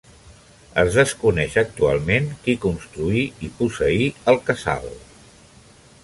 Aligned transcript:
Es 0.83 0.95
desconeix 0.99 1.57
actualment 1.61 2.31
qui 2.47 2.55
construí 2.63 3.21
i 3.47 3.49
posseí 3.59 4.09
el 4.33 4.39
casal. 4.49 4.89